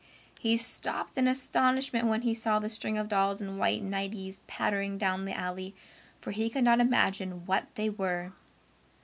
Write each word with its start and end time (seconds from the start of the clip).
He 0.39 0.57
stopped 0.57 1.15
in 1.15 1.27
astonishment 1.27 2.07
when 2.07 2.23
he 2.23 2.33
saw 2.33 2.57
the 2.57 2.71
string 2.71 2.97
of 2.97 3.07
dolls 3.07 3.39
in 3.39 3.59
white 3.59 3.83
nighties 3.83 4.39
pattering 4.47 4.97
down 4.97 5.25
the 5.25 5.37
alley, 5.37 5.75
for 6.19 6.31
he 6.31 6.49
could 6.49 6.63
not 6.63 6.79
imagine 6.79 7.45
what 7.45 7.67
they 7.75 7.87
were. 7.87 8.31